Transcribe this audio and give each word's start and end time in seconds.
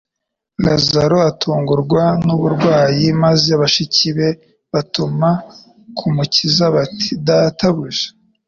Lazaro 0.65 1.17
atungurwa 1.31 2.03
n'uburwayi, 2.25 3.05
maze 3.23 3.51
bashiki 3.61 4.07
be 4.17 4.29
batuma 4.71 5.29
ku 5.97 6.05
Mukiza, 6.15 6.65
bati: 6.75 7.11
"Databuja, 7.27 8.05